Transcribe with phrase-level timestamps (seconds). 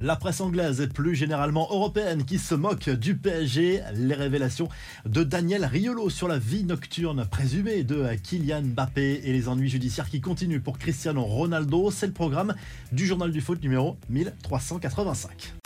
[0.00, 4.68] La presse anglaise et plus généralement européenne qui se moque du PSG, les révélations
[5.06, 10.08] de Daniel Riolo sur la vie nocturne présumée de Kylian Mbappé et les ennuis judiciaires
[10.08, 12.54] qui continuent pour Cristiano Ronaldo, c'est le programme
[12.92, 15.57] du journal du foot numéro 1385.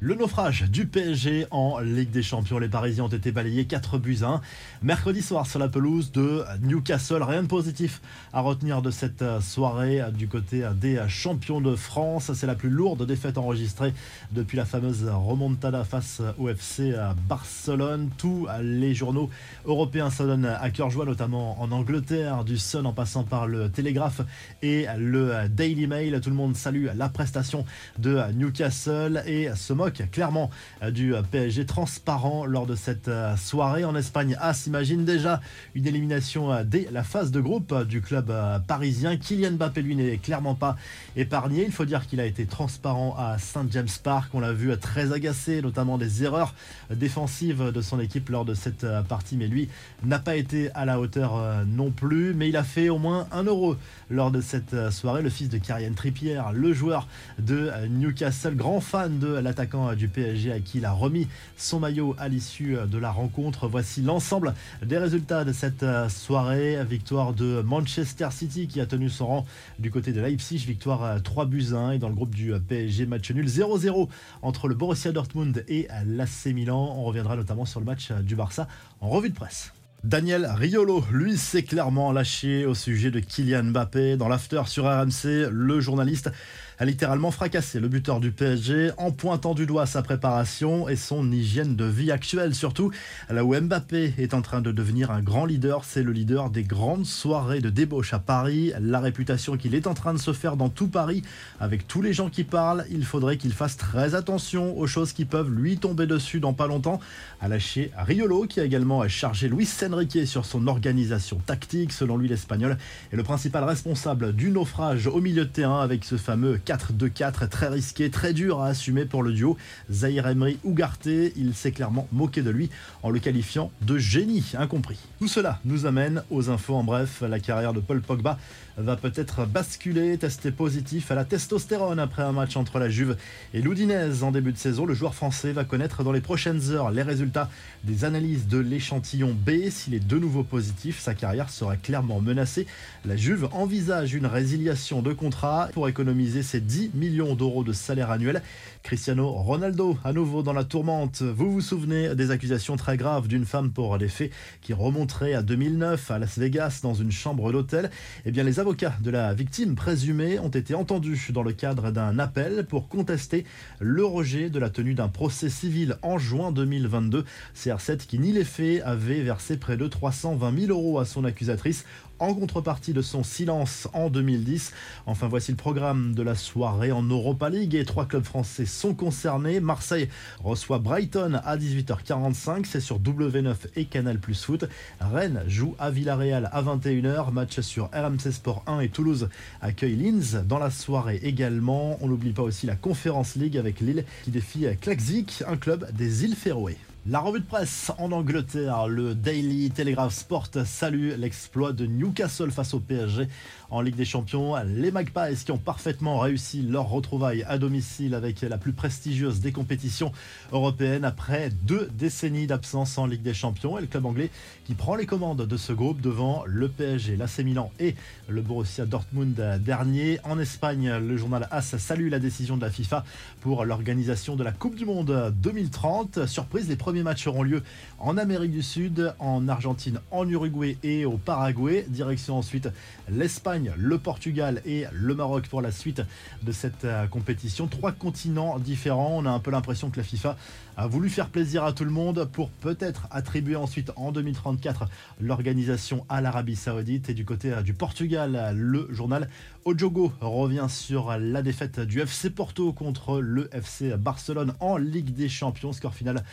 [0.00, 2.60] Le naufrage du PSG en Ligue des Champions.
[2.60, 4.40] Les Parisiens ont été balayés 4 buts 1.
[4.80, 7.20] Mercredi soir sur la pelouse de Newcastle.
[7.24, 8.00] Rien de positif
[8.32, 12.30] à retenir de cette soirée du côté des champions de France.
[12.32, 13.92] C'est la plus lourde défaite enregistrée
[14.30, 16.94] depuis la fameuse remontada face au FC
[17.28, 18.08] Barcelone.
[18.18, 19.28] Tous les journaux
[19.64, 23.68] européens se donnent à cœur joie, notamment en Angleterre, du Sun en passant par le
[23.68, 24.20] Télégraphe
[24.62, 26.20] et le Daily Mail.
[26.22, 27.64] Tout le monde salue la prestation
[27.98, 30.50] de Newcastle et se moque clairement
[30.82, 34.36] euh, du euh, PSG transparent lors de cette euh, soirée en Espagne.
[34.40, 35.40] A s'imagine déjà
[35.74, 38.32] une élimination dès la phase de groupe du club
[38.66, 39.16] parisien.
[39.16, 40.76] Kylian Mbappé lui n'est clairement pas
[41.16, 41.64] épargné.
[41.64, 44.30] Il faut dire qu'il a été transparent à Saint James Park.
[44.34, 46.54] On l'a vu très agacé, notamment des erreurs
[46.90, 49.36] défensives de son équipe lors de cette partie.
[49.36, 49.68] Mais lui
[50.02, 52.34] n'a pas été à la hauteur non plus.
[52.34, 53.76] Mais il a fait au moins un euro
[54.10, 55.22] lors de cette soirée.
[55.22, 57.08] Le fils de Kylian Trippier, le joueur
[57.38, 62.14] de Newcastle, grand fan de l'attaquant du PSG à qui il a remis son maillot
[62.18, 63.68] à l'issue de la rencontre.
[63.68, 66.78] Voici l'ensemble des résultats de cette euh, soirée.
[66.84, 69.46] Victoire de Manchester City qui a tenu son rang
[69.78, 70.64] du côté de Leipzig.
[70.66, 74.08] Victoire 3 euh, buts 1 et dans le groupe du euh, PSG match nul 0-0
[74.42, 76.94] entre le Borussia Dortmund et l'AC Milan.
[76.96, 78.68] On reviendra notamment sur le match du Barça
[79.00, 79.72] en revue de presse.
[80.04, 84.16] Daniel Riolo, lui, s'est clairement lâché au sujet de Kylian Mbappé.
[84.16, 86.30] Dans l'after sur RMC, le journaliste
[86.78, 91.32] a littéralement fracassé le buteur du PSG en pointant du doigt sa préparation et son
[91.32, 92.54] hygiène de vie actuelle.
[92.54, 92.92] Surtout,
[93.28, 96.62] là où Mbappé est en train de devenir un grand leader, c'est le leader des
[96.62, 98.72] grandes soirées de débauche à Paris.
[98.80, 101.22] La réputation qu'il est en train de se faire dans tout Paris,
[101.58, 105.24] avec tous les gens qui parlent, il faudrait qu'il fasse très attention aux choses qui
[105.24, 107.00] peuvent lui tomber dessus dans pas longtemps.
[107.40, 111.92] A lâché Riolo, qui a également chargé Luis Enrique sur son organisation tactique.
[111.92, 112.78] Selon lui, l'Espagnol
[113.12, 117.68] est le principal responsable du naufrage au milieu de terrain avec ce fameux 4-2-4 très
[117.68, 119.56] risqué, très dur à assumer pour le duo.
[119.90, 122.68] Zahir Emery Ougarté, il s'est clairement moqué de lui
[123.02, 124.98] en le qualifiant de génie incompris.
[125.18, 127.22] Tout cela nous amène aux infos en bref.
[127.26, 128.38] La carrière de Paul Pogba
[128.76, 133.16] va peut-être basculer, testé positif à la testostérone après un match entre la Juve
[133.54, 134.84] et l'Oudinez en début de saison.
[134.84, 137.48] Le joueur français va connaître dans les prochaines heures les résultats
[137.84, 139.70] des analyses de l'échantillon B.
[139.70, 142.66] S'il est de nouveau positif, sa carrière sera clairement menacée.
[143.06, 148.10] La Juve envisage une résiliation de contrat pour économiser ses 10 millions d'euros de salaire
[148.10, 148.42] annuel.
[148.82, 151.22] Cristiano Ronaldo, à nouveau dans la tourmente.
[151.22, 154.30] Vous vous souvenez des accusations très graves d'une femme pour des faits
[154.62, 157.90] qui remonteraient à 2009 à Las Vegas dans une chambre d'hôtel?
[158.24, 162.18] Eh bien, les avocats de la victime présumée ont été entendus dans le cadre d'un
[162.18, 163.44] appel pour contester
[163.80, 167.24] le rejet de la tenue d'un procès civil en juin 2022.
[167.56, 171.84] CR7 qui nie les faits avait versé près de 320 000 euros à son accusatrice
[172.18, 174.72] en contrepartie de son silence en 2010.
[175.06, 178.94] Enfin, voici le programme de la soirée en Europa League et trois clubs français sont
[178.94, 179.60] concernés.
[179.60, 180.08] Marseille
[180.42, 184.64] reçoit Brighton à 18h45, c'est sur W9 et Canal Plus Foot.
[184.98, 189.28] Rennes joue à Villarreal à 21h, match sur RMC Sport 1 et Toulouse
[189.60, 191.98] accueille Linz dans la soirée également.
[192.00, 196.24] On n'oublie pas aussi la Conférence League avec Lille qui défie Klaxvik, un club des
[196.24, 196.78] îles Féroé.
[197.10, 202.74] La revue de presse en Angleterre, le Daily Telegraph Sport salue l'exploit de Newcastle face
[202.74, 203.28] au PSG
[203.70, 204.56] en Ligue des Champions.
[204.66, 209.52] Les Magpies qui ont parfaitement réussi leur retrouvaille à domicile avec la plus prestigieuse des
[209.52, 210.12] compétitions
[210.52, 213.78] européennes après deux décennies d'absence en Ligue des Champions.
[213.78, 214.30] Et le club anglais
[214.66, 217.94] qui prend les commandes de ce groupe devant le PSG, l'AC Milan et
[218.28, 220.20] le Borussia Dortmund dernier.
[220.24, 223.02] En Espagne, le journal AS salue la décision de la FIFA
[223.40, 226.26] pour l'organisation de la Coupe du Monde 2030.
[226.26, 227.62] Surprise, les premiers matchs auront lieu
[227.98, 231.84] en Amérique du Sud, en Argentine, en Uruguay et au Paraguay.
[231.88, 232.68] Direction ensuite
[233.10, 236.02] l'Espagne, le Portugal et le Maroc pour la suite
[236.42, 237.66] de cette euh, compétition.
[237.66, 239.16] Trois continents différents.
[239.18, 240.36] On a un peu l'impression que la FIFA
[240.76, 244.84] a voulu faire plaisir à tout le monde pour peut-être attribuer ensuite en 2034
[245.20, 247.10] l'organisation à l'Arabie Saoudite.
[247.10, 249.28] Et du côté euh, du Portugal, le journal
[249.64, 255.28] Ojogo revient sur la défaite du FC Porto contre le FC Barcelone en Ligue des
[255.28, 255.72] Champions.
[255.72, 256.24] Score final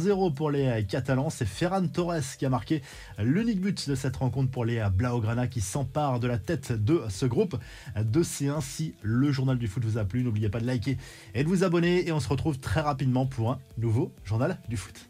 [0.00, 1.30] 1-0 pour les Catalans.
[1.30, 2.82] C'est Ferran Torres qui a marqué
[3.18, 7.26] l'unique but de cette rencontre pour les Blaugrana qui s'emparent de la tête de ce
[7.26, 7.56] groupe
[7.96, 8.60] de C1.
[8.62, 10.96] Si le journal du foot vous a plu, n'oubliez pas de liker
[11.34, 12.06] et de vous abonner.
[12.08, 15.08] Et on se retrouve très rapidement pour un nouveau journal du foot.